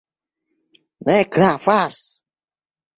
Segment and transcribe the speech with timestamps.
[1.05, 1.97] Ne gravas!